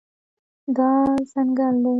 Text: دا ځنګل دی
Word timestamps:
دا 0.75 0.89
ځنګل 1.31 1.75
دی 1.83 1.89